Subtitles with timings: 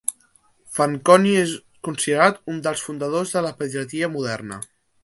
[0.77, 1.53] Fanconi és
[1.89, 4.65] considerat un dels fundadors de la pediatria moderna.